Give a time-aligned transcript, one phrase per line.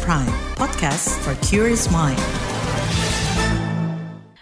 [0.00, 2.16] Prime, podcast for curious mind.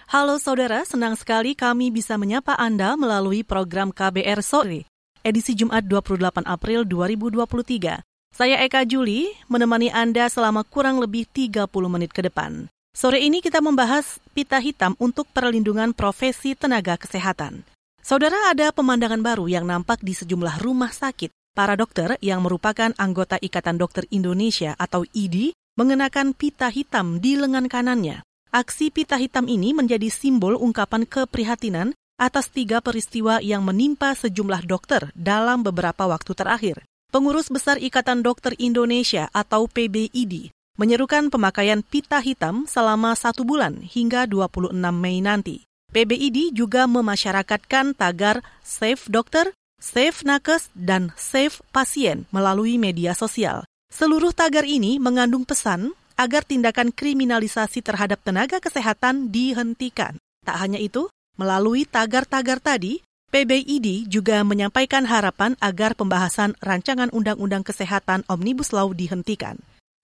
[0.07, 4.87] Halo saudara, senang sekali kami bisa menyapa Anda melalui program KBR Sore,
[5.27, 7.99] edisi Jumat 28 April 2023.
[8.31, 12.71] Saya Eka Juli, menemani Anda selama kurang lebih 30 menit ke depan.
[12.95, 17.67] Sore ini kita membahas pita hitam untuk perlindungan profesi tenaga kesehatan.
[17.99, 21.40] Saudara ada pemandangan baru yang nampak di sejumlah rumah sakit.
[21.61, 27.69] Para dokter yang merupakan anggota Ikatan Dokter Indonesia atau IDI mengenakan pita hitam di lengan
[27.69, 28.25] kanannya.
[28.49, 35.13] Aksi pita hitam ini menjadi simbol ungkapan keprihatinan atas tiga peristiwa yang menimpa sejumlah dokter
[35.13, 36.81] dalam beberapa waktu terakhir.
[37.13, 44.25] Pengurus Besar Ikatan Dokter Indonesia atau PBID menyerukan pemakaian pita hitam selama satu bulan hingga
[44.25, 45.69] 26 Mei nanti.
[45.93, 53.65] PBID juga memasyarakatkan tagar Safe Dokter, Safe Nakes, dan Safe Pasien melalui media sosial.
[53.89, 60.21] Seluruh tagar ini mengandung pesan agar tindakan kriminalisasi terhadap tenaga kesehatan dihentikan.
[60.45, 61.09] Tak hanya itu,
[61.41, 63.01] melalui tagar-tagar tadi,
[63.33, 69.57] PBID juga menyampaikan harapan agar pembahasan rancangan undang-undang kesehatan Omnibus Law dihentikan.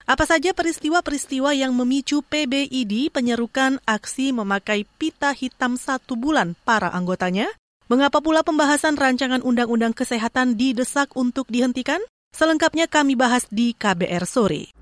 [0.07, 7.51] Apa saja peristiwa-peristiwa yang memicu PBID penyerukan aksi memakai pita hitam satu bulan para anggotanya?
[7.87, 12.03] Mengapa pula pembahasan rancangan undang-undang kesehatan didesak untuk dihentikan?
[12.35, 14.75] Selengkapnya kami bahas di KBR sore.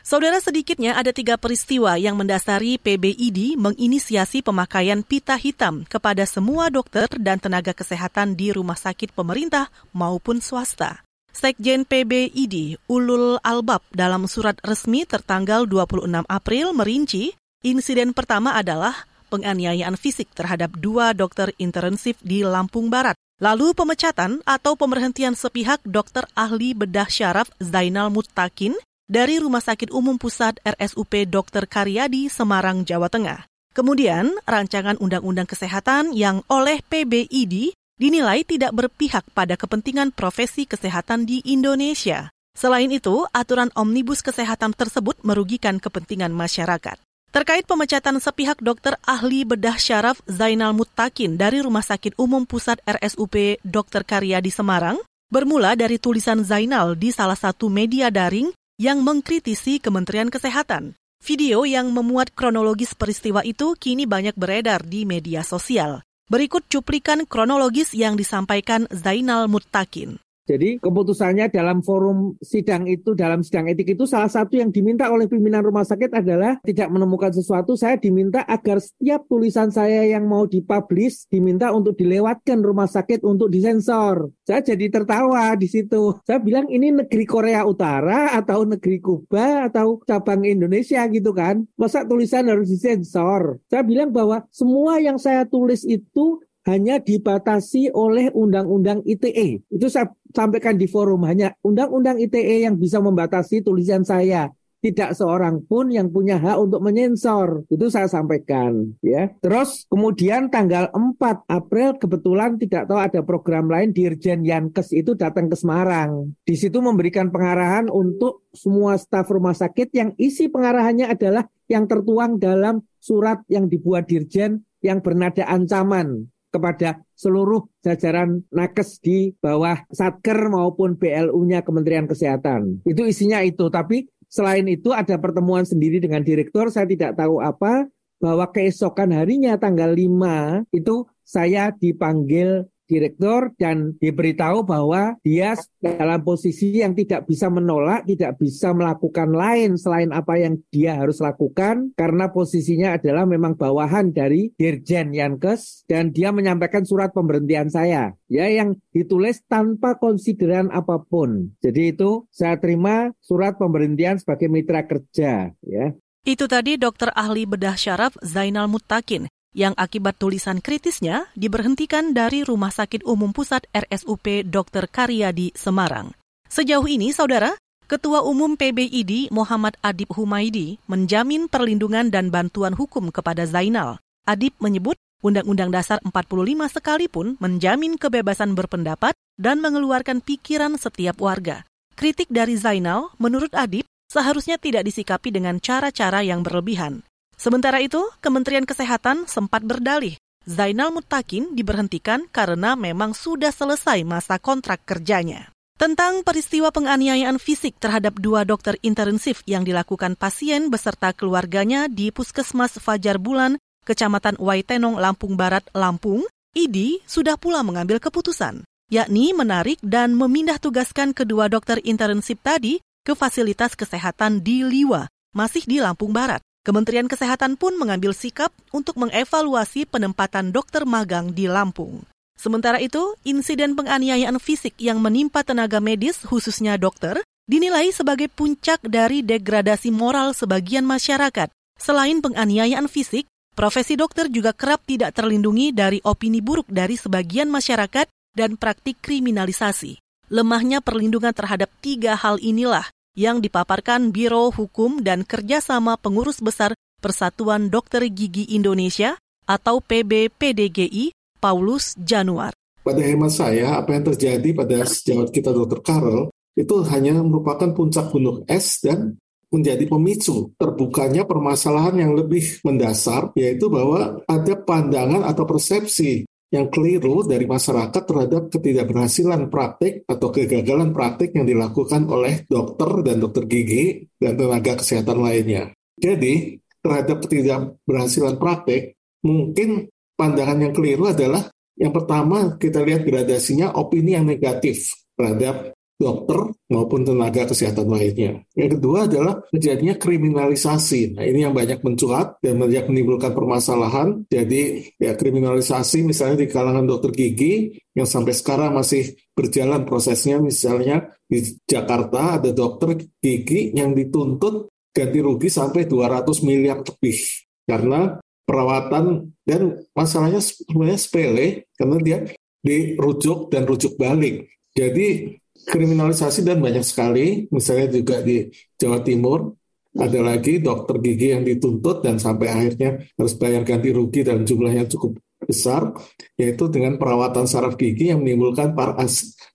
[0.00, 7.12] Saudara sedikitnya ada tiga peristiwa yang mendasari PBID menginisiasi pemakaian pita hitam kepada semua dokter
[7.20, 11.04] dan tenaga kesehatan di rumah sakit pemerintah maupun swasta.
[11.32, 17.32] Sekjen PBID Ulul Albab dalam surat resmi tertanggal 26 April merinci,
[17.64, 23.16] insiden pertama adalah penganiayaan fisik terhadap dua dokter intensif di Lampung Barat.
[23.40, 28.76] Lalu pemecatan atau pemberhentian sepihak dokter ahli bedah syaraf Zainal Muttakin
[29.08, 31.64] dari Rumah Sakit Umum Pusat RSUP Dr.
[31.66, 33.48] Karyadi, Semarang, Jawa Tengah.
[33.72, 41.38] Kemudian, rancangan Undang-Undang Kesehatan yang oleh PBID dinilai tidak berpihak pada kepentingan profesi kesehatan di
[41.46, 42.34] Indonesia.
[42.58, 46.98] Selain itu, aturan omnibus kesehatan tersebut merugikan kepentingan masyarakat.
[47.30, 53.62] Terkait pemecatan sepihak dokter ahli bedah syaraf Zainal Muttakin dari Rumah Sakit Umum Pusat RSUP
[53.62, 54.02] Dr.
[54.04, 54.98] Karyadi Semarang,
[55.32, 60.92] bermula dari tulisan Zainal di salah satu media daring yang mengkritisi Kementerian Kesehatan.
[61.22, 66.02] Video yang memuat kronologis peristiwa itu kini banyak beredar di media sosial.
[66.32, 70.16] Berikut cuplikan kronologis yang disampaikan Zainal Muttakin.
[70.42, 75.30] Jadi keputusannya dalam forum sidang itu, dalam sidang etik itu salah satu yang diminta oleh
[75.30, 77.78] pimpinan rumah sakit adalah tidak menemukan sesuatu.
[77.78, 83.54] Saya diminta agar setiap tulisan saya yang mau dipublish diminta untuk dilewatkan rumah sakit untuk
[83.54, 84.34] disensor.
[84.42, 86.18] Saya jadi tertawa di situ.
[86.26, 91.62] Saya bilang ini negeri Korea Utara atau negeri Kuba atau cabang Indonesia gitu kan.
[91.78, 93.62] Masa tulisan harus disensor?
[93.70, 99.66] Saya bilang bahwa semua yang saya tulis itu hanya dibatasi oleh Undang-Undang ITE.
[99.66, 104.50] Itu saya sampaikan di forum, hanya Undang-Undang ITE yang bisa membatasi tulisan saya.
[104.82, 107.62] Tidak seorang pun yang punya hak untuk menyensor.
[107.70, 108.98] Itu saya sampaikan.
[108.98, 109.30] ya.
[109.38, 115.46] Terus kemudian tanggal 4 April kebetulan tidak tahu ada program lain Dirjen Yankes itu datang
[115.46, 116.34] ke Semarang.
[116.42, 122.42] Di situ memberikan pengarahan untuk semua staf rumah sakit yang isi pengarahannya adalah yang tertuang
[122.42, 130.52] dalam surat yang dibuat Dirjen yang bernada ancaman kepada seluruh jajaran nakes di bawah Satker
[130.52, 132.84] maupun BLU-nya Kementerian Kesehatan.
[132.84, 137.88] Itu isinya itu, tapi selain itu ada pertemuan sendiri dengan direktur, saya tidak tahu apa,
[138.22, 146.82] bahwa keesokan harinya tanggal 5 itu saya dipanggil direktur dan diberitahu bahwa dia dalam posisi
[146.82, 152.30] yang tidak bisa menolak, tidak bisa melakukan lain selain apa yang dia harus lakukan karena
[152.30, 158.76] posisinya adalah memang bawahan dari Dirjen Yankes dan dia menyampaikan surat pemberhentian saya ya yang
[158.92, 161.56] ditulis tanpa konsideran apa pun.
[161.64, 165.86] Jadi itu saya terima surat pemberhentian sebagai mitra kerja ya.
[166.22, 172.72] Itu tadi dokter ahli bedah syaraf Zainal Muttakin yang akibat tulisan kritisnya diberhentikan dari Rumah
[172.72, 174.88] Sakit Umum Pusat RSUP Dr.
[174.88, 176.16] Karyadi Semarang.
[176.48, 177.56] Sejauh ini, saudara,
[177.92, 184.00] Ketua Umum PBID Muhammad Adib Humaidi menjamin perlindungan dan bantuan hukum kepada Zainal.
[184.24, 191.68] Adib menyebut Undang-Undang Dasar 45 sekalipun menjamin kebebasan berpendapat dan mengeluarkan pikiran setiap warga.
[191.92, 197.04] Kritik dari Zainal, menurut Adib, seharusnya tidak disikapi dengan cara-cara yang berlebihan.
[197.42, 200.14] Sementara itu, Kementerian Kesehatan sempat berdalih
[200.46, 205.50] Zainal Mutakin diberhentikan karena memang sudah selesai masa kontrak kerjanya.
[205.74, 212.78] Tentang peristiwa penganiayaan fisik terhadap dua dokter intensif yang dilakukan pasien beserta keluarganya di Puskesmas
[212.78, 216.22] Fajar Bulan, Kecamatan Waitenong, Lampung Barat, Lampung,
[216.54, 223.18] IDI sudah pula mengambil keputusan, yakni menarik dan memindah tugaskan kedua dokter intensif tadi ke
[223.18, 226.38] fasilitas kesehatan di Liwa, masih di Lampung Barat.
[226.62, 232.06] Kementerian Kesehatan pun mengambil sikap untuk mengevaluasi penempatan dokter magang di Lampung.
[232.38, 237.18] Sementara itu, insiden penganiayaan fisik yang menimpa tenaga medis, khususnya dokter,
[237.50, 241.50] dinilai sebagai puncak dari degradasi moral sebagian masyarakat.
[241.82, 243.26] Selain penganiayaan fisik,
[243.58, 248.06] profesi dokter juga kerap tidak terlindungi dari opini buruk dari sebagian masyarakat
[248.38, 249.98] dan praktik kriminalisasi.
[250.30, 257.68] Lemahnya perlindungan terhadap tiga hal inilah yang dipaparkan Biro Hukum dan Kerjasama Pengurus Besar Persatuan
[257.68, 262.56] Dokter Gigi Indonesia atau PBPDGI, Paulus Januar.
[262.82, 265.84] Pada hemat saya, apa yang terjadi pada sejawat kita Dr.
[265.84, 269.20] Karel itu hanya merupakan puncak gunung es dan
[269.52, 277.24] menjadi pemicu terbukanya permasalahan yang lebih mendasar, yaitu bahwa ada pandangan atau persepsi yang keliru
[277.24, 284.04] dari masyarakat terhadap ketidakberhasilan praktik atau kegagalan praktik yang dilakukan oleh dokter dan dokter gigi
[284.20, 285.72] dan tenaga kesehatan lainnya.
[285.96, 291.48] Jadi, terhadap ketidakberhasilan praktik, mungkin pandangan yang keliru adalah
[291.80, 298.42] yang pertama kita lihat gradasinya opini yang negatif terhadap dokter maupun tenaga kesehatan lainnya.
[298.58, 301.14] Yang kedua adalah terjadinya kriminalisasi.
[301.14, 304.26] Nah, ini yang banyak mencuat dan banyak menimbulkan permasalahan.
[304.26, 311.14] Jadi, ya kriminalisasi misalnya di kalangan dokter gigi yang sampai sekarang masih berjalan prosesnya misalnya
[311.30, 317.16] di Jakarta ada dokter gigi yang dituntut ganti rugi sampai 200 miliar lebih
[317.64, 322.18] karena perawatan dan masalahnya sebenarnya sepele karena dia
[322.60, 324.52] dirujuk dan rujuk balik.
[324.72, 329.54] Jadi kriminalisasi dan banyak sekali, misalnya juga di Jawa Timur,
[329.92, 334.88] ada lagi dokter gigi yang dituntut dan sampai akhirnya harus bayar ganti rugi dan jumlahnya
[334.88, 335.92] cukup besar,
[336.40, 338.72] yaitu dengan perawatan saraf gigi yang menimbulkan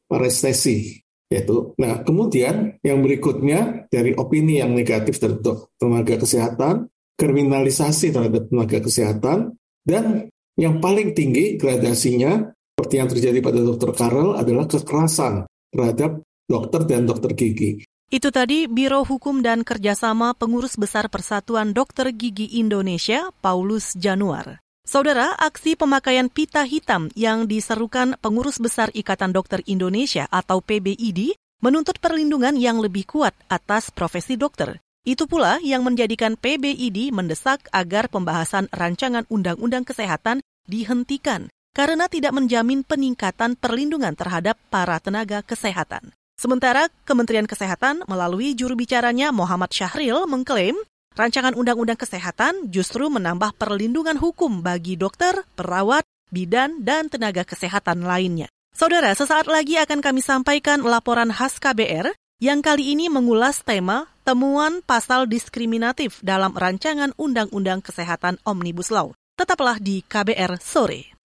[0.05, 1.01] parestesi.
[1.27, 6.87] Yaitu, nah kemudian yang berikutnya dari opini yang negatif terhadap tenaga kesehatan,
[7.19, 14.39] kriminalisasi terhadap tenaga kesehatan, dan yang paling tinggi gradasinya seperti yang terjadi pada dokter Karel
[14.39, 17.83] adalah kekerasan terhadap dokter dan dokter gigi.
[18.07, 24.63] Itu tadi Biro Hukum dan Kerjasama Pengurus Besar Persatuan Dokter Gigi Indonesia, Paulus Januar.
[24.87, 31.99] Saudara, aksi pemakaian pita hitam yang diserukan Pengurus Besar Ikatan Dokter Indonesia atau PBID menuntut
[31.99, 34.79] perlindungan yang lebih kuat atas profesi dokter.
[35.03, 42.81] Itu pula yang menjadikan PBID mendesak agar pembahasan rancangan undang-undang kesehatan dihentikan karena tidak menjamin
[42.81, 46.09] peningkatan perlindungan terhadap para tenaga kesehatan.
[46.33, 50.73] Sementara Kementerian Kesehatan melalui juru bicaranya Muhammad Syahril mengklaim
[51.13, 56.01] rancangan undang-undang kesehatan justru menambah perlindungan hukum bagi dokter, perawat,
[56.33, 58.49] bidan, dan tenaga kesehatan lainnya.
[58.73, 64.85] Saudara, sesaat lagi akan kami sampaikan laporan khas KBR yang kali ini mengulas tema temuan
[64.85, 69.17] pasal diskriminatif dalam rancangan Undang-Undang Kesehatan Omnibus Law.
[69.33, 71.16] Tetaplah di KBR sore.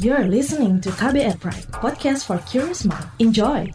[0.00, 3.04] You're listening to KBR Pride, podcast for curious mind.
[3.20, 3.68] Enjoy!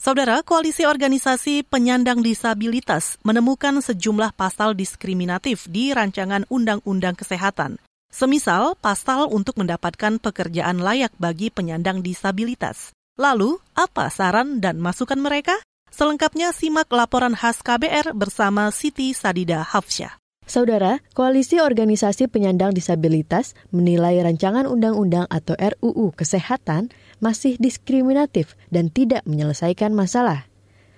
[0.00, 7.76] Saudara, Koalisi Organisasi Penyandang Disabilitas menemukan sejumlah pasal diskriminatif di rancangan Undang-Undang Kesehatan.
[8.08, 12.96] Semisal pasal untuk mendapatkan pekerjaan layak bagi penyandang disabilitas.
[13.18, 15.58] Lalu, apa saran dan masukan mereka?
[15.90, 20.22] Selengkapnya simak laporan khas KBR bersama Siti Sadida Hafsyah.
[20.46, 29.26] Saudara, Koalisi Organisasi Penyandang Disabilitas menilai rancangan undang-undang atau RUU Kesehatan masih diskriminatif dan tidak
[29.26, 30.46] menyelesaikan masalah.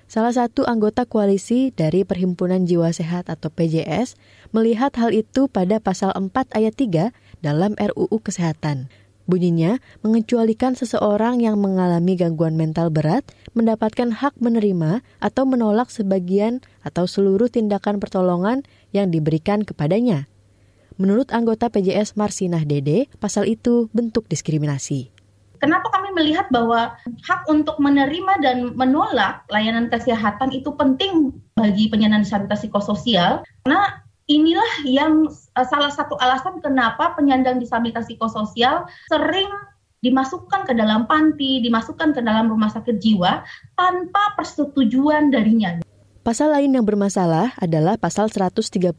[0.05, 4.21] Salah satu anggota koalisi dari Perhimpunan Jiwa Sehat atau PJS
[4.53, 8.93] melihat hal itu pada pasal 4 ayat 3 dalam RUU Kesehatan.
[9.31, 13.23] Bunyinya, mengecualikan seseorang yang mengalami gangguan mental berat
[13.55, 20.27] mendapatkan hak menerima atau menolak sebagian atau seluruh tindakan pertolongan yang diberikan kepadanya.
[20.99, 25.15] Menurut anggota PJS Marsinah Dede, pasal itu bentuk diskriminasi.
[25.61, 32.25] Kenapa kami melihat bahwa hak untuk menerima dan menolak layanan kesehatan itu penting bagi penyandang
[32.25, 33.45] disabilitas psikososial?
[33.63, 39.51] Karena inilah yang uh, salah satu alasan kenapa penyandang disabilitas psikososial sering
[40.01, 43.43] dimasukkan ke dalam panti, dimasukkan ke dalam rumah sakit jiwa
[43.75, 45.83] tanpa persetujuan darinya.
[46.23, 48.95] Pasal lain yang bermasalah adalah pasal 135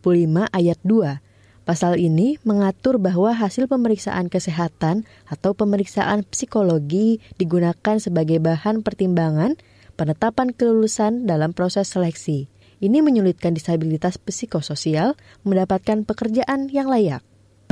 [0.51, 1.31] ayat 2.
[1.61, 9.55] Pasal ini mengatur bahwa hasil pemeriksaan kesehatan atau pemeriksaan psikologi digunakan sebagai bahan pertimbangan
[9.95, 12.50] penetapan kelulusan dalam proses seleksi.
[12.81, 15.13] Ini menyulitkan disabilitas psikososial
[15.45, 17.21] mendapatkan pekerjaan yang layak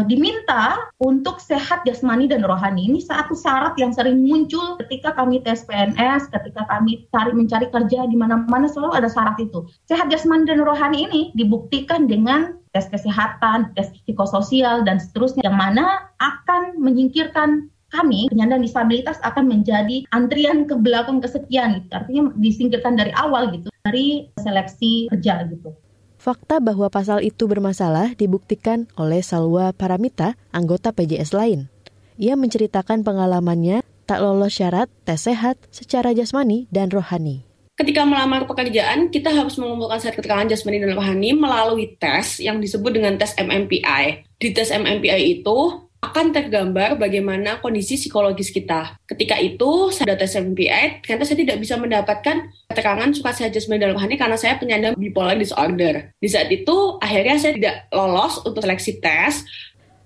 [0.05, 2.87] diminta untuk sehat jasmani dan rohani.
[2.87, 8.07] Ini satu syarat yang sering muncul ketika kami tes PNS, ketika kami cari mencari kerja
[8.07, 9.67] di mana-mana selalu ada syarat itu.
[9.89, 16.13] Sehat jasmani dan rohani ini dibuktikan dengan tes kesehatan, tes psikososial dan seterusnya yang mana
[16.21, 21.93] akan menyingkirkan kami penyandang disabilitas akan menjadi antrian ke belakang kesekian gitu.
[21.93, 25.73] Artinya disingkirkan dari awal gitu dari seleksi kerja gitu.
[26.19, 31.71] Fakta bahwa pasal itu bermasalah dibuktikan oleh Salwa Paramita, anggota PJS lain.
[32.19, 37.47] Ia menceritakan pengalamannya tak lolos syarat tes sehat secara jasmani dan rohani.
[37.79, 42.91] Ketika melamar pekerjaan, kita harus mengumpulkan sertifikat keterangan jasmani dan rohani melalui tes yang disebut
[42.91, 44.27] dengan tes MMPI.
[44.35, 48.95] Di tes MMPI itu, akan tergambar bagaimana kondisi psikologis kita.
[49.03, 53.99] Ketika itu, saya tes MPI, ternyata saya tidak bisa mendapatkan keterangan suka sehat jasmani dalam
[53.99, 56.15] rohani karena saya penyandang bipolar disorder.
[56.17, 59.43] Di saat itu, akhirnya saya tidak lolos untuk seleksi tes.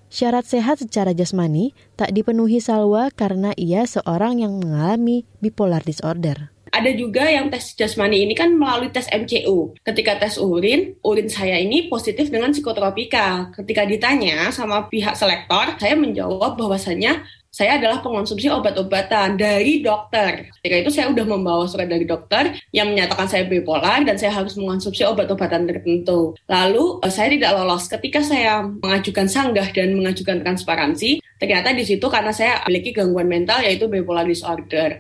[0.09, 6.91] Syarat sehat secara jasmani tak dipenuhi Salwa karena ia seorang yang mengalami bipolar disorder ada
[6.96, 9.75] juga yang tes jasmani ini kan melalui tes MCU.
[9.84, 13.51] Ketika tes urin, urin saya ini positif dengan psikotropika.
[13.53, 20.50] Ketika ditanya sama pihak selektor, saya menjawab bahwasannya saya adalah pengonsumsi obat-obatan dari dokter.
[20.58, 24.58] Ketika itu saya sudah membawa surat dari dokter yang menyatakan saya bipolar dan saya harus
[24.58, 26.34] mengonsumsi obat-obatan tertentu.
[26.50, 27.86] Lalu eh, saya tidak lolos.
[27.86, 33.62] Ketika saya mengajukan sanggah dan mengajukan transparansi, ternyata di situ karena saya memiliki gangguan mental
[33.62, 34.98] yaitu bipolar disorder.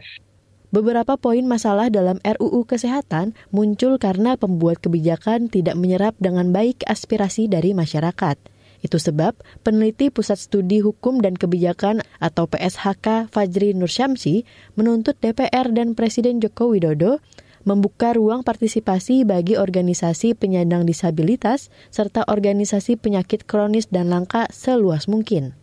[0.73, 7.45] Beberapa poin masalah dalam RUU Kesehatan muncul karena pembuat kebijakan tidak menyerap dengan baik aspirasi
[7.45, 8.41] dari masyarakat.
[8.81, 15.93] Itu sebab peneliti Pusat Studi Hukum dan Kebijakan atau PSHK Fajri Nursyamsi menuntut DPR dan
[15.93, 17.21] Presiden Joko Widodo
[17.69, 25.53] membuka ruang partisipasi bagi organisasi penyandang disabilitas serta organisasi penyakit kronis dan langka seluas mungkin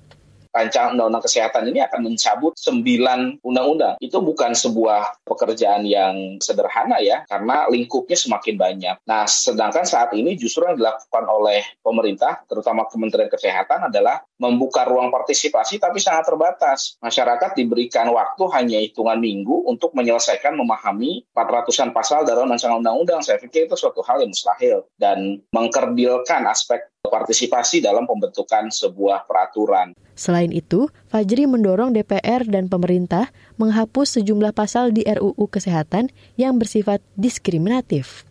[0.51, 3.95] rancangan undang-undang kesehatan ini akan mencabut sembilan undang-undang.
[4.03, 8.97] Itu bukan sebuah pekerjaan yang sederhana ya, karena lingkupnya semakin banyak.
[9.07, 15.13] Nah, sedangkan saat ini justru yang dilakukan oleh pemerintah, terutama Kementerian Kesehatan adalah membuka ruang
[15.13, 16.99] partisipasi tapi sangat terbatas.
[16.99, 23.23] Masyarakat diberikan waktu hanya hitungan minggu untuk menyelesaikan memahami 400-an pasal dalam rancangan undang-undang.
[23.23, 29.93] Saya pikir itu suatu hal yang mustahil dan mengkerdilkan aspek partisipasi dalam pembentukan sebuah peraturan.
[30.15, 37.03] Selain itu, Fajri mendorong DPR dan pemerintah menghapus sejumlah pasal di RUU Kesehatan yang bersifat
[37.19, 38.29] diskriminatif.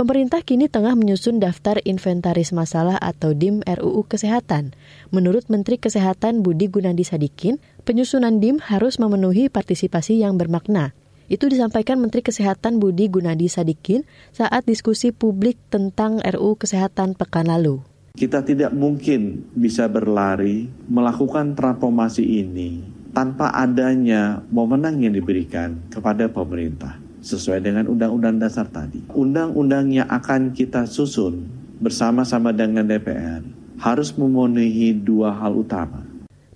[0.00, 4.72] Pemerintah kini tengah menyusun daftar inventaris masalah atau DIM RUU Kesehatan.
[5.12, 10.96] Menurut Menteri Kesehatan Budi Gunadi Sadikin, penyusunan DIM harus memenuhi partisipasi yang bermakna.
[11.28, 17.84] Itu disampaikan Menteri Kesehatan Budi Gunadi Sadikin saat diskusi publik tentang RUU Kesehatan pekan lalu.
[18.20, 22.84] Kita tidak mungkin bisa berlari melakukan transformasi ini
[23.16, 29.00] tanpa adanya wewenang yang diberikan kepada pemerintah sesuai dengan undang-undang dasar tadi.
[29.16, 31.48] Undang-undang yang akan kita susun
[31.80, 33.40] bersama-sama dengan DPR
[33.80, 36.04] harus memenuhi dua hal utama.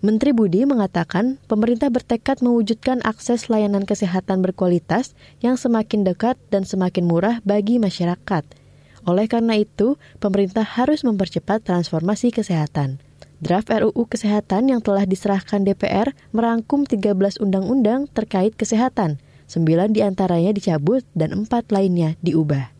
[0.05, 7.09] Menteri Budi mengatakan pemerintah bertekad mewujudkan akses layanan kesehatan berkualitas yang semakin dekat dan semakin
[7.09, 8.45] murah bagi masyarakat–
[9.05, 13.01] oleh karena itu, pemerintah harus mempercepat transformasi kesehatan.
[13.45, 17.13] Draft RUU Kesehatan yang telah diserahkan DPR merangkum 13
[17.45, 19.21] undang-undang terkait kesehatan.
[19.53, 22.73] 9 di antaranya dicabut dan 4 lainnya diubah.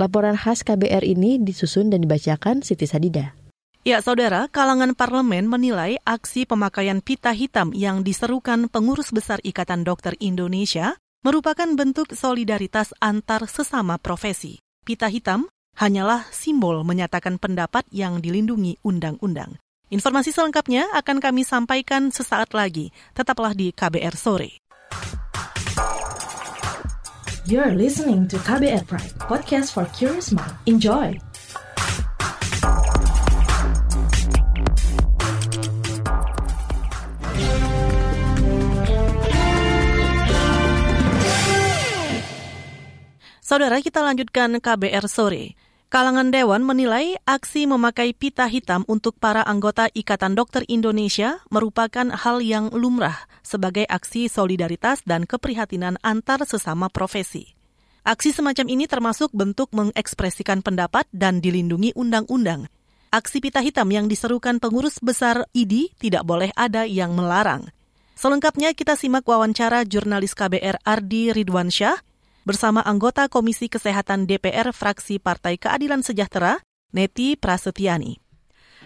[0.00, 3.36] Laporan khas KBR ini disusun dan dibacakan Siti Sadida.
[3.84, 10.16] Ya, saudara, kalangan parlemen menilai aksi pemakaian pita hitam yang diserukan pengurus besar Ikatan Dokter
[10.22, 10.96] Indonesia
[11.26, 14.62] merupakan bentuk solidaritas antar sesama profesi.
[14.86, 19.62] Pita hitam hanyalah simbol menyatakan pendapat yang dilindungi undang-undang.
[19.88, 22.90] Informasi selengkapnya akan kami sampaikan sesaat lagi.
[23.14, 24.58] Tetaplah di KBR sore.
[27.48, 30.52] You're listening to KBR Pride, podcast for curious mind.
[30.68, 31.16] Enjoy.
[43.40, 45.67] Saudara, kita lanjutkan KBR sore.
[45.88, 52.44] Kalangan Dewan menilai aksi memakai pita hitam untuk para anggota Ikatan Dokter Indonesia merupakan hal
[52.44, 57.56] yang lumrah sebagai aksi solidaritas dan keprihatinan antar sesama profesi.
[58.04, 62.68] Aksi semacam ini termasuk bentuk mengekspresikan pendapat dan dilindungi undang-undang.
[63.08, 67.64] Aksi pita hitam yang diserukan pengurus besar ID tidak boleh ada yang melarang.
[68.12, 72.07] Selengkapnya kita simak wawancara jurnalis KBR Ardi Ridwansyah
[72.48, 76.64] bersama anggota Komisi Kesehatan DPR fraksi Partai Keadilan Sejahtera,
[76.96, 78.16] Neti Prasetyani.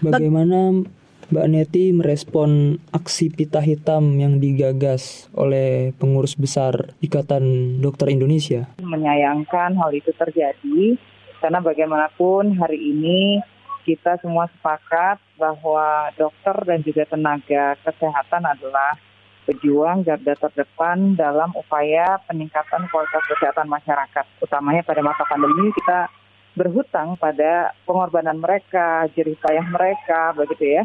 [0.03, 0.83] Bagaimana
[1.31, 8.67] Mbak Neti merespon aksi pita hitam yang digagas oleh pengurus besar Ikatan Dokter Indonesia?
[8.83, 10.99] Menyayangkan hal itu terjadi
[11.39, 13.39] karena bagaimanapun hari ini
[13.87, 18.99] kita semua sepakat bahwa dokter dan juga tenaga kesehatan adalah
[19.47, 24.25] pejuang garda terdepan dalam upaya peningkatan kualitas kesehatan masyarakat.
[24.39, 26.07] Utamanya pada masa pandemi kita
[26.53, 30.83] berhutang pada pengorbanan mereka, jerih payah mereka, begitu ya,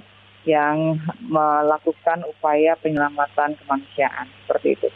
[0.47, 0.95] yang
[1.27, 4.89] melakukan upaya penyelamatan kemanusiaan seperti itu.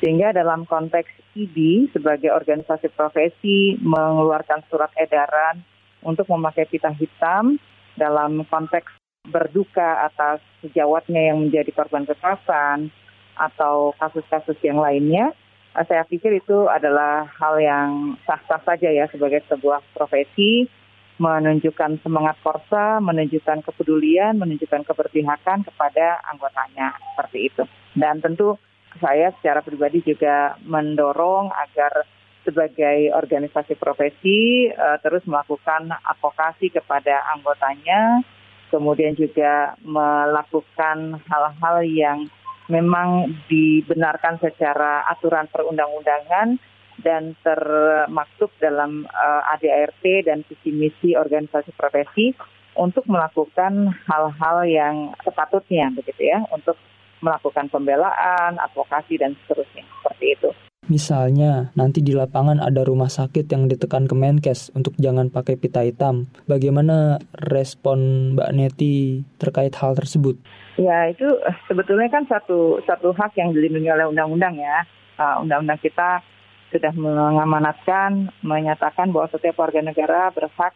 [0.00, 5.64] Sehingga dalam konteks ID sebagai organisasi profesi mengeluarkan surat edaran
[6.04, 7.60] untuk memakai pita hitam
[7.96, 12.88] dalam konteks berduka atas sejawatnya yang menjadi korban kekerasan
[13.36, 15.32] atau kasus-kasus yang lainnya,
[15.70, 20.66] Eh, saya pikir itu adalah hal yang sah-sah saja ya sebagai sebuah profesi
[21.20, 27.62] menunjukkan semangat korsa, menunjukkan kepedulian, menunjukkan keberpihakan kepada anggotanya seperti itu.
[27.94, 28.58] Dan tentu
[28.98, 32.08] saya secara pribadi juga mendorong agar
[32.42, 38.24] sebagai organisasi profesi uh, terus melakukan advokasi kepada anggotanya,
[38.70, 42.18] kemudian juga melakukan hal-hal yang
[42.70, 46.56] memang dibenarkan secara aturan perundang-undangan
[47.02, 52.30] dan termaktub dalam uh, eh, ADART dan visi misi organisasi profesi
[52.78, 54.96] untuk melakukan hal-hal yang
[55.26, 56.78] sepatutnya begitu ya untuk
[57.20, 60.50] melakukan pembelaan, advokasi dan seterusnya seperti itu.
[60.88, 65.84] Misalnya, nanti di lapangan ada rumah sakit yang ditekan ke Menkes untuk jangan pakai pita
[65.84, 66.32] hitam.
[66.48, 70.40] Bagaimana respon Mbak Neti terkait hal tersebut?
[70.80, 74.82] Ya, itu eh, sebetulnya kan satu satu hak yang dilindungi oleh undang-undang ya.
[75.20, 76.24] Uh, undang-undang kita
[76.72, 80.72] sudah mengamanatkan, menyatakan bahwa setiap warga negara berhak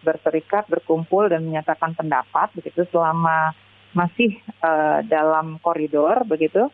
[0.00, 3.52] berserikat, berkumpul dan menyatakan pendapat begitu selama
[3.92, 6.70] masih uh, dalam koridor begitu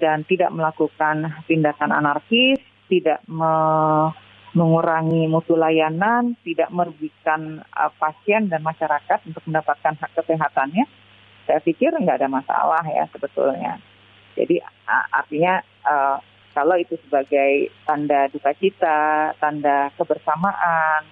[0.00, 2.58] dan tidak melakukan tindakan anarkis,
[2.88, 3.52] tidak me
[4.50, 10.90] mengurangi mutu layanan, tidak merugikan uh, pasien dan masyarakat untuk mendapatkan hak kesehatannya,
[11.46, 13.78] saya pikir nggak ada masalah ya sebetulnya.
[14.34, 14.58] Jadi
[15.14, 16.18] artinya uh,
[16.50, 21.06] kalau itu sebagai tanda duka cita, tanda kebersamaan,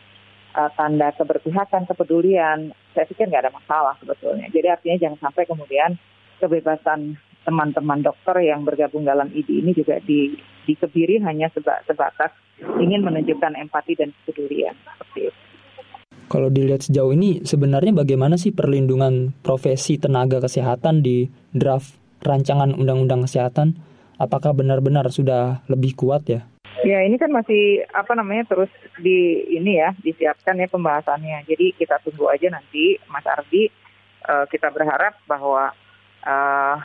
[0.59, 4.51] uh, tanda keberpihakan, kepedulian, saya pikir nggak ada masalah sebetulnya.
[4.51, 5.94] Jadi artinya jangan sampai kemudian
[6.42, 7.18] kebebasan
[7.49, 10.37] teman-teman dokter yang bergabung dalam ID ini juga di,
[10.69, 11.49] dikebiri hanya
[11.89, 12.29] sebatas
[12.77, 15.41] ingin menunjukkan empati dan kepedulian seperti itu.
[16.29, 21.25] Kalau dilihat sejauh ini, sebenarnya bagaimana sih perlindungan profesi tenaga kesehatan di
[21.57, 23.81] draft rancangan undang-undang kesehatan?
[24.21, 26.45] Apakah benar-benar sudah lebih kuat ya?
[26.85, 28.69] Ya ini kan masih apa namanya terus
[29.01, 31.49] di ini ya disiapkan ya pembahasannya.
[31.49, 33.73] Jadi kita tunggu aja nanti Mas Ardi.
[34.29, 35.73] Uh, kita berharap bahwa
[36.29, 36.77] uh,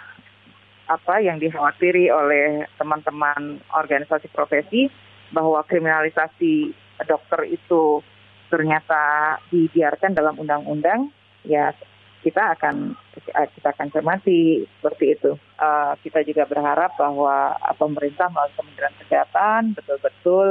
[0.88, 4.92] apa yang dikhawatiri oleh teman-teman organisasi profesi
[5.32, 6.76] bahwa kriminalisasi
[7.08, 8.04] dokter itu
[8.52, 11.10] ternyata dibiarkan dalam undang-undang
[11.48, 11.74] ya
[12.24, 12.96] kita akan
[13.28, 15.32] kita akan cermati seperti itu.
[15.60, 20.48] Uh, kita juga berharap bahwa pemerintah melalui Kementerian Kesehatan betul-betul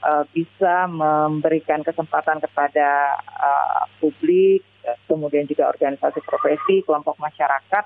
[0.00, 4.64] uh, bisa memberikan kesempatan kepada uh, publik,
[5.06, 7.84] kemudian juga organisasi profesi, kelompok masyarakat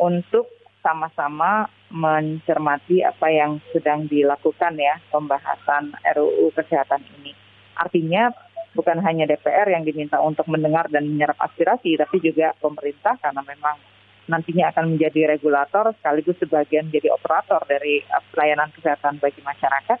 [0.00, 0.48] untuk
[0.84, 7.32] sama-sama mencermati apa yang sedang dilakukan ya pembahasan RUU kesehatan ini.
[7.72, 8.28] Artinya
[8.76, 13.80] bukan hanya DPR yang diminta untuk mendengar dan menyerap aspirasi, tapi juga pemerintah karena memang
[14.28, 18.04] nantinya akan menjadi regulator sekaligus sebagian menjadi operator dari
[18.36, 19.98] pelayanan kesehatan bagi masyarakat.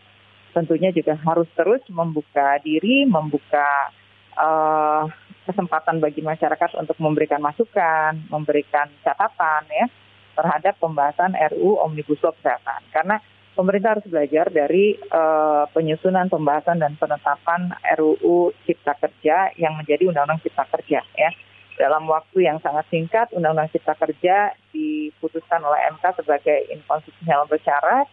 [0.52, 3.90] Tentunya juga harus terus membuka diri, membuka
[4.38, 5.02] uh,
[5.48, 9.86] kesempatan bagi masyarakat untuk memberikan masukan, memberikan catatan ya
[10.34, 12.82] terhadap pembahasan RU Omnibus Law Kesehatan.
[12.90, 13.16] Karena
[13.54, 20.42] pemerintah harus belajar dari uh, penyusunan pembahasan dan penetapan RUU Cipta Kerja yang menjadi Undang-Undang
[20.42, 21.30] Cipta Kerja ya.
[21.74, 28.06] Dalam waktu yang sangat singkat, Undang-Undang Cipta Kerja diputuskan oleh MK sebagai inkonstitusional bersyarat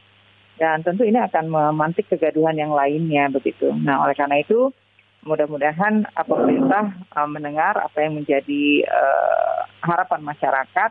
[0.62, 3.74] dan tentu ini akan memantik kegaduhan yang lainnya begitu.
[3.82, 4.70] Nah, oleh karena itu
[5.26, 10.90] mudah-mudahan pemerintah uh, mendengar apa yang menjadi uh, harapan masyarakat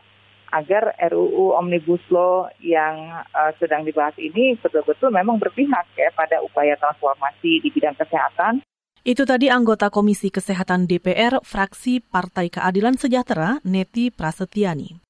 [0.51, 6.75] agar RUU Omnibus Law yang uh, sedang dibahas ini betul-betul memang berpihak ya pada upaya
[6.79, 8.63] transformasi di bidang kesehatan.
[9.01, 15.01] Itu tadi anggota Komisi Kesehatan DPR fraksi Partai Keadilan Sejahtera Neti Prasetyani.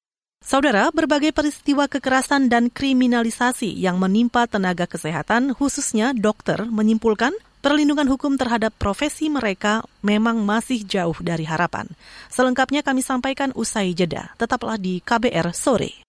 [0.41, 8.35] Saudara, berbagai peristiwa kekerasan dan kriminalisasi yang menimpa tenaga kesehatan, khususnya dokter, menyimpulkan perlindungan hukum
[8.41, 11.87] terhadap profesi mereka memang masih jauh dari harapan.
[12.33, 14.33] Selengkapnya kami sampaikan usai jeda.
[14.41, 16.05] Tetaplah di KBR sore.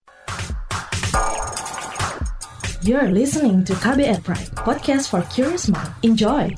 [2.81, 5.93] You're listening to KBR Pride, podcast for curious mind.
[6.01, 6.49] Enjoy!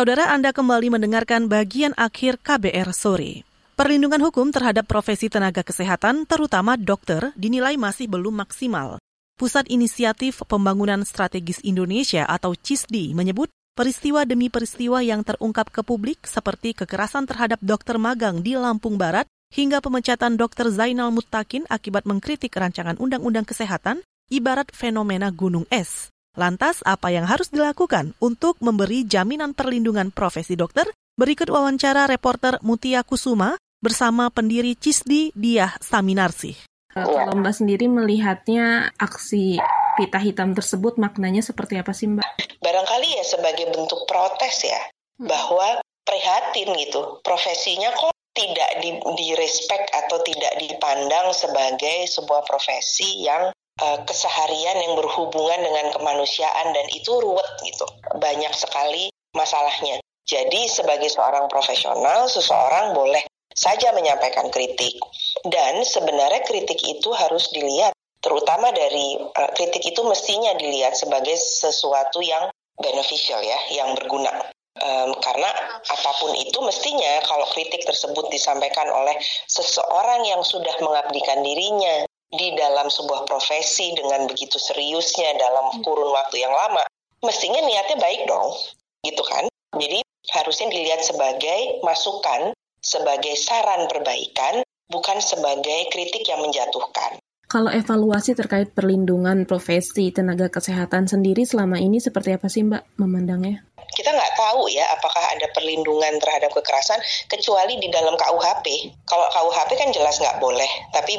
[0.00, 3.44] Saudara Anda kembali mendengarkan bagian akhir KBR sore.
[3.76, 8.96] Perlindungan hukum terhadap profesi tenaga kesehatan, terutama dokter, dinilai masih belum maksimal.
[9.36, 16.24] Pusat Inisiatif Pembangunan Strategis Indonesia atau CISDI menyebut peristiwa demi peristiwa yang terungkap ke publik
[16.24, 22.56] seperti kekerasan terhadap dokter magang di Lampung Barat hingga pemecatan dokter Zainal Muttakin akibat mengkritik
[22.56, 24.00] rancangan undang-undang kesehatan
[24.32, 26.08] ibarat fenomena gunung es.
[26.38, 30.86] Lantas, apa yang harus dilakukan untuk memberi jaminan perlindungan profesi dokter?
[31.18, 36.54] Berikut wawancara reporter Mutia Kusuma bersama pendiri CISDI Diah Saminarsi.
[36.90, 39.58] Kalau Mbak sendiri melihatnya aksi
[39.98, 42.26] pita hitam tersebut maknanya seperti apa sih Mbak?
[42.62, 44.80] Barangkali ya sebagai bentuk protes ya,
[45.18, 45.26] hmm.
[45.26, 53.26] bahwa prihatin gitu, profesinya kok tidak di, di respect atau tidak dipandang sebagai sebuah profesi
[53.26, 57.86] yang uh, keseharian yang berhubungan dengan kemanusiaan dan itu ruwet gitu.
[58.18, 60.02] Banyak sekali masalahnya.
[60.26, 63.22] Jadi sebagai seorang profesional, seseorang boleh
[63.54, 64.98] saja menyampaikan kritik.
[65.42, 72.20] Dan sebenarnya kritik itu harus dilihat terutama dari uh, kritik itu mestinya dilihat sebagai sesuatu
[72.20, 74.32] yang beneficial ya, yang berguna.
[74.80, 75.50] Um, karena
[75.82, 79.18] apa pun itu mestinya kalau kritik tersebut disampaikan oleh
[79.50, 86.46] seseorang yang sudah mengabdikan dirinya, di dalam sebuah profesi dengan begitu seriusnya dalam kurun waktu
[86.46, 86.82] yang lama,
[87.26, 88.54] mestinya niatnya baik dong,
[89.02, 89.50] gitu kan?
[89.74, 89.98] Jadi
[90.30, 97.18] harusnya dilihat sebagai masukan, sebagai saran perbaikan, bukan sebagai kritik yang menjatuhkan.
[97.50, 103.66] Kalau evaluasi terkait perlindungan profesi tenaga kesehatan sendiri selama ini seperti apa sih Mbak memandangnya?
[103.94, 108.66] Kita nggak tahu ya apakah ada perlindungan terhadap kekerasan kecuali di dalam KUHP.
[109.06, 111.18] Kalau KUHP kan jelas nggak boleh, tapi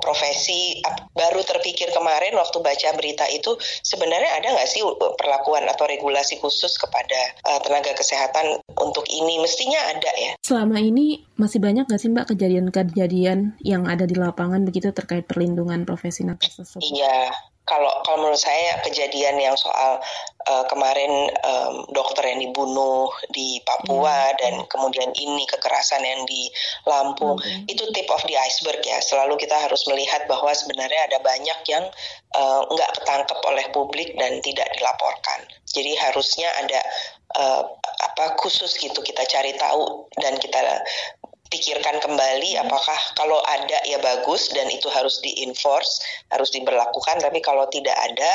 [0.00, 0.80] profesi
[1.12, 4.82] baru terpikir kemarin waktu baca berita itu sebenarnya ada nggak sih
[5.18, 9.40] perlakuan atau regulasi khusus kepada uh, tenaga kesehatan untuk ini?
[9.40, 10.32] Mestinya ada ya.
[10.44, 15.84] Selama ini masih banyak nggak sih Mbak kejadian-kejadian yang ada di lapangan begitu terkait perlindungan
[15.84, 16.82] profesi nakes tersebut?
[16.82, 17.32] Iya,
[17.66, 19.98] kalau kalau menurut saya kejadian yang soal
[20.46, 24.36] uh, kemarin um, dokter yang dibunuh di Papua hmm.
[24.38, 26.46] dan kemudian ini kekerasan yang di
[26.86, 27.66] Lampung hmm.
[27.66, 31.84] itu tip of the iceberg ya selalu kita harus melihat bahwa sebenarnya ada banyak yang
[32.38, 36.80] uh, nggak ketangkep oleh publik dan tidak dilaporkan jadi harusnya ada
[37.34, 37.62] uh,
[38.06, 40.62] apa khusus gitu kita cari tahu dan kita
[41.50, 47.66] pikirkan kembali apakah kalau ada ya bagus dan itu harus diinforce, harus diberlakukan, tapi kalau
[47.70, 48.32] tidak ada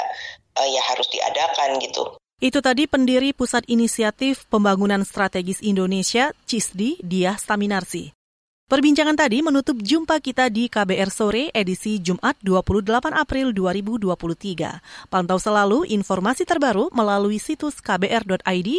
[0.60, 2.16] uh, ya harus diadakan gitu.
[2.42, 8.21] Itu tadi pendiri Pusat Inisiatif Pembangunan Strategis Indonesia, CISDI, Diah Staminarsi.
[8.72, 15.12] Perbincangan tadi menutup jumpa kita di KBR Sore edisi Jumat 28 April 2023.
[15.12, 18.70] Pantau selalu informasi terbaru melalui situs kbr.id,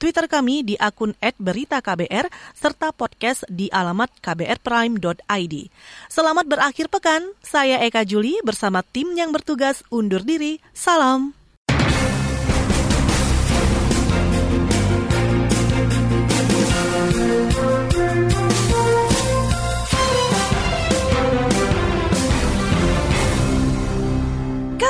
[0.00, 5.54] Twitter kami di akun @beritaKBR, serta podcast di alamat kbrprime.id.
[6.08, 10.64] Selamat berakhir pekan, saya Eka Juli bersama tim yang bertugas undur diri.
[10.72, 11.41] Salam.